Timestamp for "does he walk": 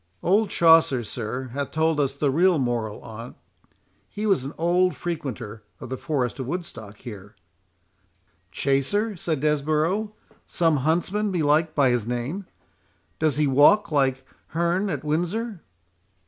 13.19-13.91